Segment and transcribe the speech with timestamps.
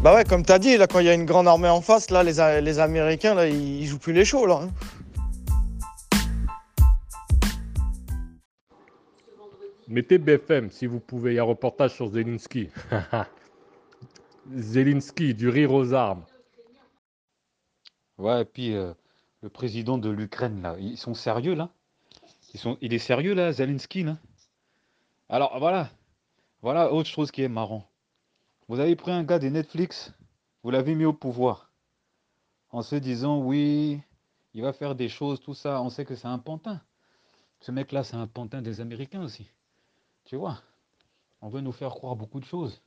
[0.00, 2.10] Bah ouais, comme t'as dit, là, quand il y a une grande armée en face,
[2.10, 4.60] là, les, Américains, là, ils, ils jouent plus les chauds, là.
[4.62, 4.70] hein.
[9.88, 11.32] Mettez BFM si vous pouvez.
[11.32, 12.68] Il y a un reportage sur Zelensky.
[14.54, 16.24] Zelensky, du rire aux armes.
[18.18, 18.92] Ouais, et puis euh,
[19.42, 21.70] le président de l'Ukraine, là, ils sont sérieux, là?
[22.54, 22.76] Ils sont...
[22.80, 24.18] Il est sérieux, là, Zelensky, là?
[25.28, 25.88] Alors, voilà.
[26.62, 27.87] Voilà autre chose qui est marrant.
[28.68, 30.12] Vous avez pris un gars de Netflix,
[30.62, 31.72] vous l'avez mis au pouvoir,
[32.70, 33.98] en se disant, oui,
[34.52, 35.80] il va faire des choses, tout ça.
[35.80, 36.80] On sait que c'est un pantin.
[37.60, 39.48] Ce mec-là, c'est un pantin des Américains aussi.
[40.24, 40.60] Tu vois?
[41.40, 42.82] On veut nous faire croire beaucoup de choses.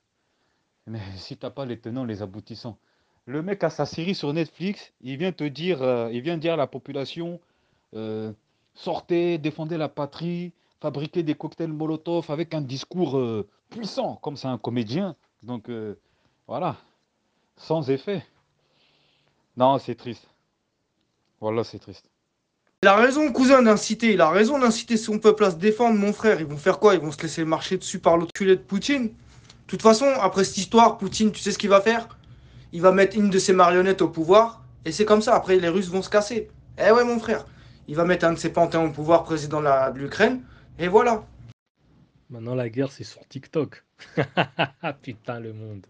[0.85, 2.77] Mais si t'as pas les tenants, les aboutissants.
[3.25, 6.53] Le mec a sa série sur Netflix, il vient te dire, euh, il vient dire
[6.53, 7.39] à la population,
[7.95, 8.33] euh,
[8.75, 14.47] sortez, défendez la patrie, fabriquez des cocktails Molotov avec un discours euh, puissant, comme c'est
[14.47, 15.15] un comédien.
[15.43, 15.95] Donc euh,
[16.47, 16.75] voilà,
[17.57, 18.23] sans effet.
[19.57, 20.27] Non, c'est triste.
[21.39, 22.09] Voilà, c'est triste.
[22.83, 24.13] Il a raison, cousin, d'inciter.
[24.13, 26.39] Il a raison d'inciter son peuple à se défendre, mon frère.
[26.39, 26.95] Ils vont faire quoi?
[26.95, 29.07] Ils vont se laisser marcher dessus par l'autre culé de Poutine?
[29.09, 29.13] De
[29.67, 32.07] toute façon, après cette histoire, Poutine, tu sais ce qu'il va faire?
[32.73, 34.63] Il va mettre une de ses marionnettes au pouvoir.
[34.85, 35.35] Et c'est comme ça.
[35.35, 36.49] Après, les Russes vont se casser.
[36.77, 37.45] Eh ouais, mon frère.
[37.87, 40.41] Il va mettre un de ses pantins au pouvoir, président de l'Ukraine.
[40.79, 41.23] Et voilà.
[42.31, 43.83] Maintenant, la guerre, c'est sur TikTok.
[45.01, 45.85] Putain, le monde.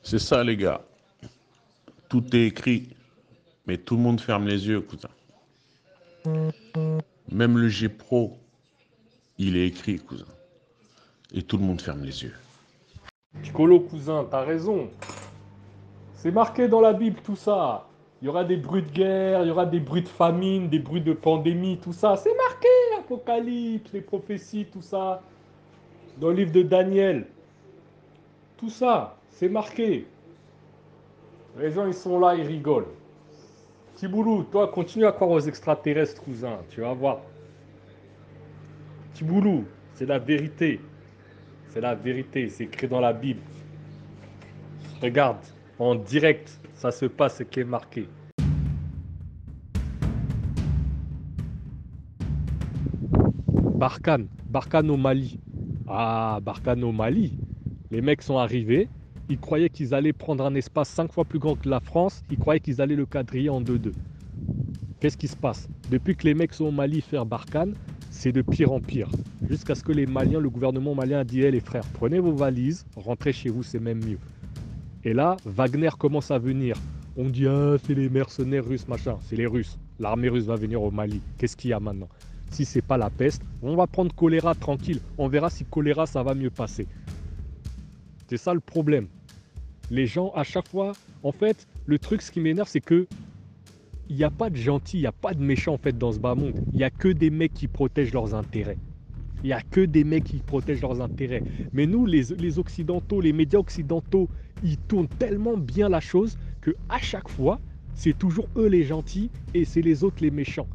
[0.00, 0.80] C'est ça, les gars.
[2.08, 2.88] Tout est écrit,
[3.66, 5.08] mais tout le monde ferme les yeux, cousin.
[7.28, 8.38] Même le G Pro,
[9.38, 10.24] il est écrit, cousin.
[11.34, 12.34] Et tout le monde ferme les yeux.
[13.42, 14.88] Piccolo, cousin, t'as raison.
[16.14, 17.88] C'est marqué dans la Bible, tout ça.
[18.26, 20.80] Il y aura des bruits de guerre, il y aura des bruits de famine, des
[20.80, 22.16] bruits de pandémie, tout ça.
[22.16, 22.66] C'est marqué,
[22.98, 25.22] Apocalypse, les prophéties, tout ça.
[26.18, 27.28] Dans le livre de Daniel.
[28.56, 30.08] Tout ça, c'est marqué.
[31.56, 32.88] Les gens, ils sont là, ils rigolent.
[33.94, 36.58] Tiboulou, toi, continue à croire aux extraterrestres, cousin.
[36.70, 37.20] Tu vas voir.
[39.14, 40.80] Tiboulou, c'est la vérité.
[41.68, 43.42] C'est la vérité, c'est écrit dans la Bible.
[45.00, 45.38] Regarde,
[45.78, 48.08] en direct, ça se passe ce qui est marqué.
[53.76, 55.38] Barkhane, Barkhane au Mali.
[55.86, 57.38] Ah, Barkhane au Mali.
[57.90, 58.88] Les mecs sont arrivés,
[59.28, 62.38] ils croyaient qu'ils allaient prendre un espace 5 fois plus grand que la France, ils
[62.38, 63.92] croyaient qu'ils allaient le quadriller en 2-2.
[64.98, 65.68] Qu'est-ce qui se passe?
[65.90, 67.74] Depuis que les mecs sont au Mali faire Barkhane,
[68.10, 69.08] c'est de pire en pire.
[69.46, 72.32] Jusqu'à ce que les Maliens, le gouvernement malien a dit Eh, les frères, prenez vos
[72.32, 74.18] valises, rentrez chez vous, c'est même mieux.
[75.04, 76.76] Et là, Wagner commence à venir.
[77.16, 79.18] On dit Ah, c'est les mercenaires russes, machin.
[79.22, 79.78] C'est les Russes.
[79.98, 81.22] L'armée russe va venir au Mali.
[81.38, 82.08] Qu'est-ce qu'il y a maintenant?
[82.50, 85.00] Si c'est pas la peste, on va prendre choléra tranquille.
[85.18, 86.86] On verra si choléra ça va mieux passer.
[88.28, 89.06] C'est ça le problème.
[89.90, 90.92] Les gens, à chaque fois,
[91.22, 93.06] en fait, le truc, ce qui m'énerve, c'est que
[94.08, 96.12] il n'y a pas de gentils, il n'y a pas de méchants en fait dans
[96.12, 96.60] ce bas monde.
[96.72, 98.78] Il n'y a que des mecs qui protègent leurs intérêts.
[99.42, 101.42] Il n'y a que des mecs qui protègent leurs intérêts.
[101.72, 104.28] Mais nous, les, les occidentaux, les médias occidentaux,
[104.62, 107.60] ils tournent tellement bien la chose que à chaque fois,
[107.94, 110.68] c'est toujours eux les gentils et c'est les autres les méchants.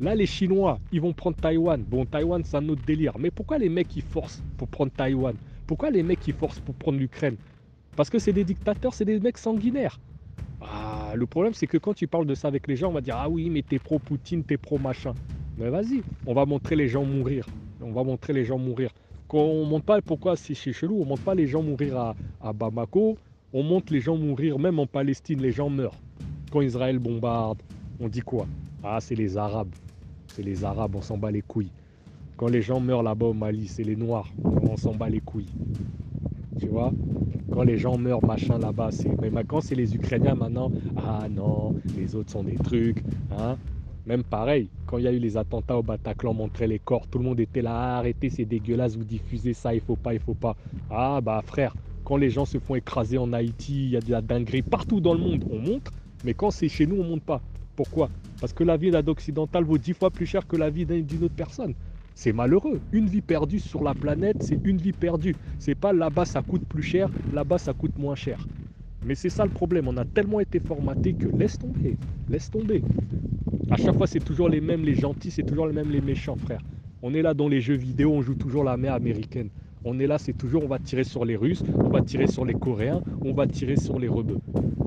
[0.00, 1.80] Là, les Chinois, ils vont prendre Taïwan.
[1.80, 3.18] Bon, Taïwan, c'est un autre délire.
[3.18, 5.36] Mais pourquoi les mecs, ils forcent pour prendre Taïwan?
[5.66, 7.36] Pourquoi les mecs, ils forcent pour prendre l'Ukraine?
[7.94, 10.00] Parce que c'est des dictateurs, c'est des mecs sanguinaires.
[10.60, 13.00] Ah, le problème, c'est que quand tu parles de ça avec les gens, on va
[13.00, 15.14] dire Ah oui, mais t'es pro-Poutine, t'es pro-machin.
[15.58, 17.46] Mais vas-y, on va montrer les gens mourir.
[17.80, 18.90] On va montrer les gens mourir.
[19.32, 23.16] Quand on montre pas, pourquoi c'est chez on montre pas les gens mourir à, Bamako,
[23.54, 25.96] on montre les gens mourir même en Palestine, les gens meurent.
[26.50, 27.62] Quand Israël bombarde,
[27.98, 28.46] on dit quoi?
[28.84, 29.72] Ah, c'est les Arabes.
[30.26, 31.70] C'est les Arabes, on s'en bat les couilles.
[32.36, 35.48] Quand les gens meurent là-bas au Mali, c'est les Noirs, on s'en bat les couilles.
[36.60, 36.92] Tu vois?
[37.50, 39.18] Quand les gens meurent, machin là-bas, c'est.
[39.18, 43.56] Mais ma- quand c'est les Ukrainiens maintenant, ah non, les autres sont des trucs, hein
[44.06, 47.18] même pareil, quand il y a eu les attentats au Bataclan, montrer les corps, tout
[47.18, 50.34] le monde était là, arrêtez, c'est dégueulasse, vous diffusez ça, il faut pas, il faut
[50.34, 50.56] pas.
[50.90, 54.10] Ah bah frère, quand les gens se font écraser en Haïti, il y a de
[54.10, 55.92] la dinguerie partout dans le monde, on montre,
[56.24, 57.42] mais quand c'est chez nous, on monte pas.
[57.76, 58.10] Pourquoi?
[58.40, 61.00] Parce que la vie d'un occidental vaut dix fois plus cher que la vie d'un-
[61.00, 61.74] d'une autre personne.
[62.14, 62.80] C'est malheureux.
[62.92, 65.36] Une vie perdue sur la planète, c'est une vie perdue.
[65.58, 68.46] C'est pas là-bas ça coûte plus cher, là-bas ça coûte moins cher.
[69.04, 72.84] Mais c'est ça le problème, on a tellement été formaté que laisse tomber, laisse tomber.
[73.72, 76.36] À chaque fois, c'est toujours les mêmes, les gentils, c'est toujours les mêmes, les méchants,
[76.36, 76.60] frère.
[77.00, 79.48] On est là dans les jeux vidéo, on joue toujours la mer américaine.
[79.82, 82.44] On est là, c'est toujours, on va tirer sur les Russes, on va tirer sur
[82.44, 84.36] les Coréens, on va tirer sur les rebeux.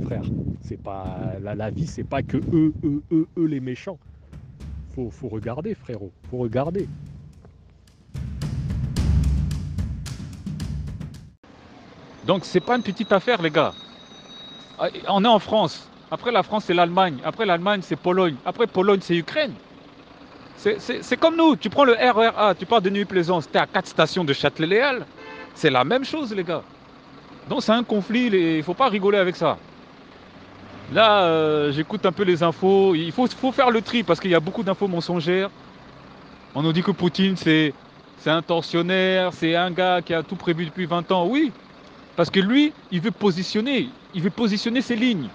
[0.04, 0.22] Frère,
[0.62, 3.98] c'est pas la, vie, c'est pas que eux, eux, eux, eux les méchants.
[4.94, 6.88] Faut, faut regarder, frérot, faut regarder.
[12.28, 13.74] Donc c'est pas une petite affaire, les gars.
[14.78, 15.90] Ah, on est en France.
[16.15, 17.17] Après la France, c'est l'Allemagne.
[17.25, 18.35] Après l'Allemagne, c'est Pologne.
[18.45, 19.51] Après Pologne, c'est Ukraine.
[20.56, 21.57] C'est- comme nous.
[21.57, 25.06] Tu prends le RERA, tu pars de Nuit-Plaisance, tu es à quatre stations de Châtelet-Léal.
[25.56, 26.63] C'est la même chose, les gars.
[27.50, 29.57] Donc c'est un conflit, il faut pas rigoler avec ça.
[30.94, 32.95] Là, euh, j'écoute un peu les infos.
[32.95, 35.50] Il faut, faut faire le tri parce qu'il y a beaucoup d'infos mensongères.
[36.56, 37.73] On nous dit que Poutine, c'est
[38.25, 41.27] un tortionnaire, c'est un gars qui a tout prévu depuis 20 ans.
[41.27, 41.51] Oui,
[42.15, 45.27] parce que lui, il veut positionner, il veut positionner ses lignes.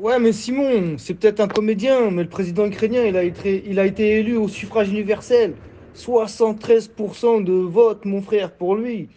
[0.00, 3.78] Ouais, mais Simon, c'est peut-être un comédien, mais le président ukrainien, il a été, il
[3.78, 5.54] a été élu au suffrage universel.
[5.94, 9.10] 73% de vote, mon frère, pour lui.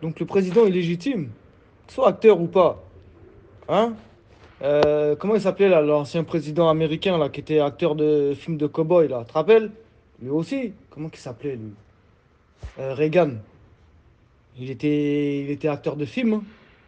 [0.00, 1.28] Donc le président est légitime.
[1.88, 2.82] Soit acteur ou pas.
[3.68, 3.92] Hein?
[4.62, 8.66] Euh, Comment il s'appelait là, l'ancien président américain là, qui était acteur de films de
[8.66, 9.70] cow-boy là, tu te rappelles?
[10.22, 10.72] Lui aussi?
[10.88, 11.72] Comment il s'appelait lui?
[12.78, 13.32] Euh, Reagan.
[14.58, 16.32] Il était, il était acteur de film.
[16.32, 16.42] hein.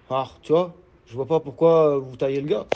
[0.09, 0.75] Ah, tu vois,
[1.07, 2.67] je vois pas pourquoi vous taillez le gars.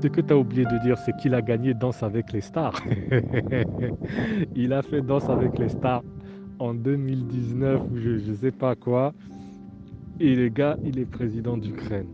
[0.00, 2.80] Ce que tu as oublié de dire, c'est qu'il a gagné Danse avec les stars.
[4.54, 6.04] il a fait Danse avec les stars
[6.60, 9.12] en 2019 ou je ne sais pas quoi.
[10.20, 12.06] Et le gars, il est président d'Ukraine.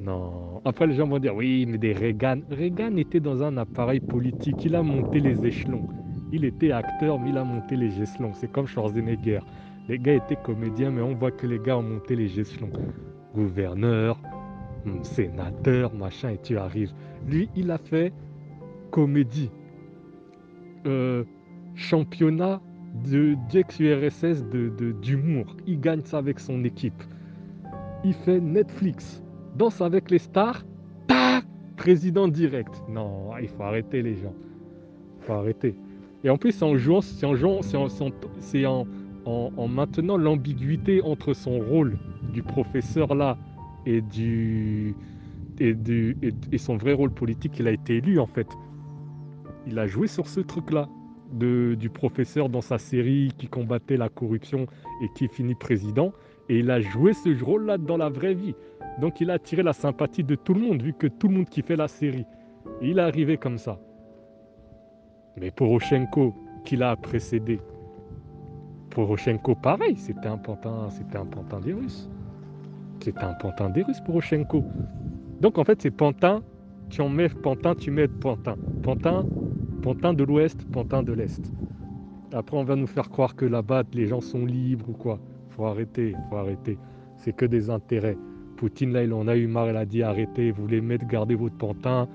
[0.00, 0.60] Non.
[0.64, 2.40] Après, les gens vont dire oui, mais des Reagan.
[2.50, 4.64] Reagan était dans un appareil politique.
[4.64, 5.88] Il a monté les échelons.
[6.32, 8.32] Il était acteur, mais il a monté les échelons.
[8.34, 9.40] C'est comme Schwarzenegger.
[9.88, 12.70] Les gars étaient comédiens, mais on voit que les gars ont monté les échelons.
[13.34, 14.18] Gouverneur,
[15.02, 16.92] sénateur, machin, et tu arrives.
[17.26, 18.12] Lui, il a fait
[18.90, 19.50] comédie,
[20.86, 21.24] euh,
[21.74, 22.60] championnat
[23.08, 25.46] de d'ex-URSS de, de- d'humour.
[25.66, 27.02] Il gagne ça avec son équipe.
[28.04, 29.22] Il fait Netflix,
[29.56, 30.62] danse avec les stars,
[31.08, 31.44] tac,
[31.76, 32.82] président direct.
[32.88, 34.34] Non, il faut arrêter les gens.
[35.20, 35.74] Il faut arrêter.
[36.22, 38.86] Et en plus, c'est en jouant, c'est en jouant, c'est en-
[39.26, 41.96] en- en maintenant l'ambiguïté entre son rôle
[42.32, 43.36] du professeur là
[43.86, 44.94] et du
[45.60, 46.16] et, du,
[46.50, 48.48] et, son vrai rôle politique, il a été élu en fait.
[49.66, 50.88] Il a joué sur ce truc-là
[51.32, 54.66] de, du professeur dans sa série qui combattait la corruption
[55.02, 56.12] et qui finit président.
[56.48, 58.54] Et il a joué ce rôle-là dans la vraie vie.
[59.00, 61.48] Donc il a attiré la sympathie de tout le monde, vu que tout le monde
[61.48, 62.26] kiffait la série.
[62.82, 63.78] Il est arrivé comme ça.
[65.36, 66.34] Mais Poroshenko,
[66.64, 67.60] qui l'a précédé,
[68.90, 72.08] Poroshenko, pareil, c'était un pantin, c'était un pantin des Russes.
[73.04, 74.64] C'était un pantin des Russes, Poroshenko.
[75.42, 76.42] Donc en fait, c'est Pantin,
[76.88, 78.56] tu en mets Pantin, tu mets Pantin.
[78.82, 79.26] Pantin,
[79.82, 81.52] Pantin de l'Ouest, Pantin de l'Est.
[82.32, 85.18] Après, on va nous faire croire que là-bas, les gens sont libres ou quoi.
[85.50, 86.78] Faut arrêter, faut arrêter.
[87.18, 88.16] C'est que des intérêts.
[88.56, 91.34] Poutine, là, il en a eu marre, il a dit arrêtez, vous voulez mettre, garder
[91.34, 92.08] votre Pantin.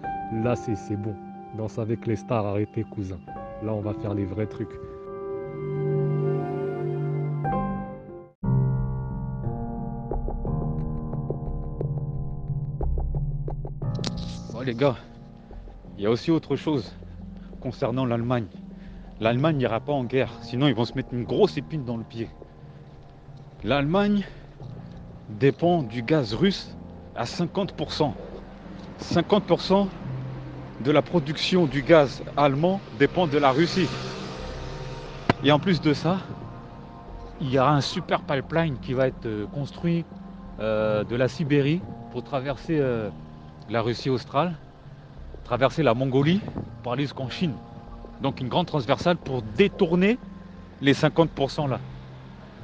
[0.44, 1.14] Là, c'est c'est bon.
[1.56, 3.20] Danse avec les stars, arrêtez, cousin.
[3.64, 4.74] Là, on va faire les vrais trucs.
[14.80, 14.96] Gars,
[15.98, 16.96] il y a aussi autre chose
[17.60, 18.48] concernant l'Allemagne.
[19.20, 22.06] L'Allemagne n'ira pas en guerre, sinon ils vont se mettre une grosse épine dans le
[22.06, 22.30] pied.
[23.66, 24.26] L'Allemagne
[25.28, 26.78] dépend du gaz russe
[27.14, 28.14] à 50%.
[29.02, 29.88] 50%
[30.86, 33.90] de la production du gaz allemand dépend de la Russie.
[35.44, 36.20] Et en plus de ça,
[37.42, 40.06] il y aura un super pipeline qui va être euh, construit
[40.62, 41.82] euh, de la Sibérie
[42.14, 43.10] pour traverser euh,
[43.70, 44.56] la Russie australe,
[45.50, 46.42] traverser la Mongolie
[46.84, 47.54] pour aller jusqu'en Chine.
[48.22, 50.20] Donc une grande transversale pour détourner
[50.80, 51.80] les 50% là.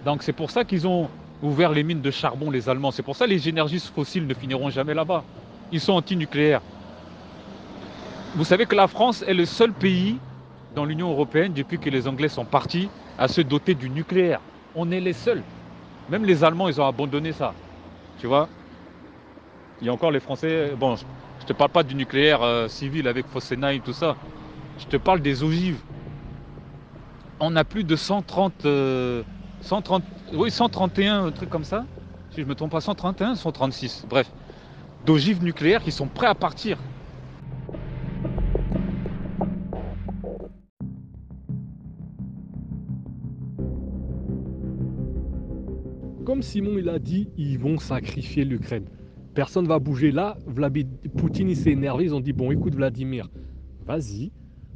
[0.05, 1.09] Donc c'est pour ça qu'ils ont
[1.41, 2.91] ouvert les mines de charbon, les Allemands.
[2.91, 5.23] C'est pour ça que les énergies fossiles ne finiront jamais là-bas.
[5.71, 6.61] Ils sont anti-nucléaires.
[8.35, 10.17] Vous savez que la France est le seul pays
[10.75, 12.87] dans l'Union européenne, depuis que les Anglais sont partis,
[13.17, 14.41] à se doter du nucléaire.
[14.75, 15.41] On est les seuls.
[16.11, 17.55] Même les Allemands, ils ont abandonné ça.
[18.19, 18.47] Tu vois?
[19.81, 20.73] Il y a encore les Français.
[20.77, 20.95] Bon,
[21.45, 24.15] je te parle pas du nucléaire euh, civil avec Fessenheim, tout ça.
[24.79, 25.79] Je te parle des ogives.
[27.39, 29.21] On a plus de 130, euh,
[29.61, 31.85] 130, oui 131 un truc comme ça.
[32.31, 34.07] Si je me trompe pas, 131, 136.
[34.09, 34.31] Bref,
[35.05, 36.79] d'ogives nucléaires qui sont prêts à partir.
[46.25, 48.87] Comme Simon il a dit, ils vont sacrifier l'Ukraine.
[49.35, 50.37] Personne va bouger là.
[50.47, 50.87] Vladi-
[51.17, 52.05] Poutine il s'est énervé.
[52.05, 53.29] Ils ont dit bon, écoute Vladimir,
[53.85, 54.31] vas-y,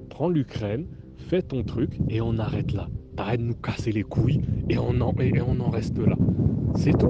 [0.09, 0.85] prends l'Ukraine,
[1.17, 2.89] fais ton truc et on arrête là.
[3.15, 5.11] T'arrêtes de nous casser les couilles et on en,
[5.69, 6.15] reste là.
[6.75, 7.09] C'est tout.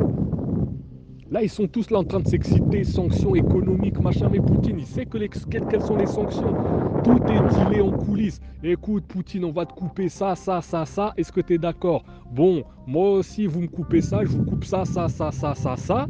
[1.32, 4.30] Là, ils sont tous là en train de s'exciter, sanctions économiques, machin.
[4.32, 6.56] Mais Poutine, il sait que les, quelles, quelles sont les sanctions.
[7.04, 8.40] Tout est dealé en coulisses.
[8.64, 11.14] Écoute, Poutine, on va te couper ça, ça, ça, ça.
[11.18, 12.04] Est-ce que tu es d'accord?
[12.32, 15.76] Bon, moi aussi, vous me coupez ça, je vous coupe ça, ça, ça, ça, ça,
[15.76, 16.08] ça.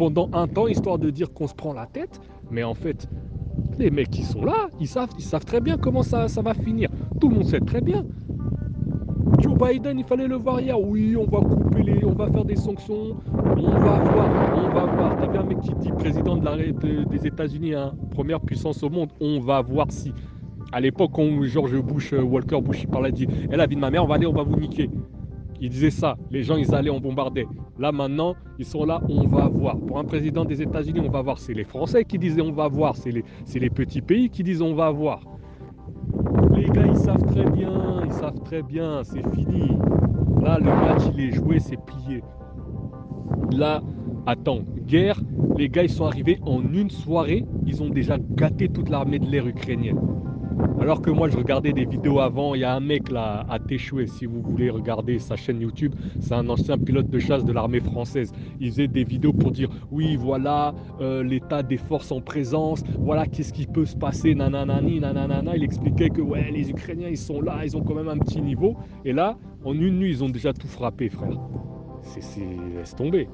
[0.00, 2.22] Pendant un temps, histoire de dire qu'on se prend la tête.
[2.50, 3.06] Mais en fait,
[3.78, 6.54] les mecs qui sont là, ils savent, ils savent très bien comment ça, ça va
[6.54, 6.88] finir.
[7.20, 8.06] Tout le monde sait très bien.
[9.40, 10.80] Joe Biden, il fallait le voir hier.
[10.80, 13.14] Oui, on va couper les, on va faire des sanctions.
[13.34, 15.16] On va voir, on va voir.
[15.20, 18.82] T'as bien un mec qui dit président de la, de- des États-Unis, hein, première puissance
[18.82, 19.10] au monde.
[19.20, 20.14] On va voir si.
[20.72, 23.80] À l'époque, quand George Bush, euh, Walker Bush, il parlait, dit, Eh, la vie de
[23.80, 24.88] ma mère, on va aller, on va vous niquer.
[25.60, 26.16] Il disait ça.
[26.30, 27.46] Les gens, ils allaient, on bombardait.
[27.78, 29.78] Là, maintenant, ils sont là, on va voir.
[29.78, 31.38] Pour un président des États-Unis, on va voir.
[31.38, 32.96] C'est les Français qui disaient on va voir.
[32.96, 33.24] C'est les,
[33.54, 35.20] les petits pays qui disent on va voir.
[36.54, 39.76] Les gars, ils savent très bien, ils savent très bien, c'est fini.
[40.42, 42.22] Là, le match, il est joué, c'est plié.
[43.52, 43.82] Là,
[44.26, 45.20] attends, guerre,
[45.56, 49.26] les gars, ils sont arrivés en une soirée, ils ont déjà gâté toute l'armée de
[49.26, 50.00] l'air ukrainienne.
[50.80, 53.58] Alors que moi, je regardais des vidéos avant, il y a un mec là à
[53.58, 57.52] Téchoué, si vous voulez regarder sa chaîne YouTube, c'est un ancien pilote de chasse de
[57.52, 58.32] l'armée française.
[58.60, 63.26] Il faisait des vidéos pour dire oui, voilà euh, l'état des forces en présence, voilà
[63.26, 65.56] qu'est-ce qui peut se passer, nananani, nananana.
[65.56, 68.40] Il expliquait que ouais, les Ukrainiens, ils sont là, ils ont quand même un petit
[68.40, 68.76] niveau.
[69.04, 71.38] Et là, en une nuit, ils ont déjà tout frappé, frère.
[72.02, 72.40] C'est,
[72.74, 73.28] laisse tomber.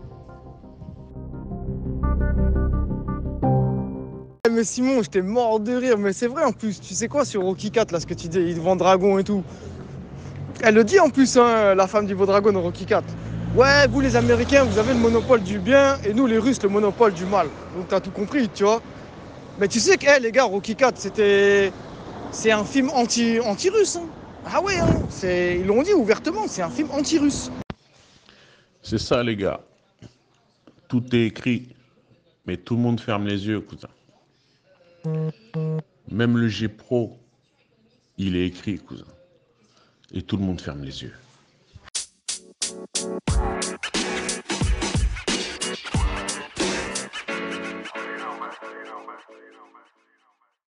[4.56, 6.80] Mais Simon, j'étais mort de rire, mais c'est vrai en plus.
[6.80, 9.22] Tu sais quoi sur Rocky 4, là, ce que tu dis, il vend dragon et
[9.25, 9.44] tout.
[10.62, 13.04] Elle le dit en plus, hein, la femme du beau dragon dans Rocky 4.
[13.54, 16.70] Ouais, vous les Américains, vous avez le monopole du bien et nous les Russes, le
[16.70, 17.48] monopole du mal.
[17.76, 18.80] Donc t'as tout compris, tu vois.
[19.58, 21.70] Mais tu sais que, eh, les gars, Rocky 4, c'était.
[22.30, 23.96] C'est un film anti- anti-russe.
[23.96, 24.06] hein.
[24.46, 24.86] Ah ouais, hein,
[25.22, 27.50] ils l'ont dit ouvertement, c'est un film anti-russe.
[28.82, 29.60] C'est ça, les gars.
[30.88, 31.68] Tout est écrit,
[32.46, 33.88] mais tout le monde ferme les yeux, cousin.
[36.10, 37.18] Même le G Pro,
[38.18, 39.04] il est écrit, cousin.
[40.12, 41.14] Et tout le monde ferme les yeux.